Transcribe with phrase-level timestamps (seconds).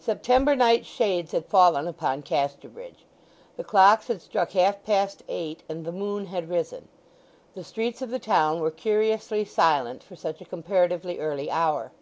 [0.00, 3.04] September night shades had fallen upon Casterbridge;
[3.56, 6.88] the clocks had struck half past eight, and the moon had risen.
[7.54, 11.92] The streets of the town were curiously silent for such a comparatively early hour.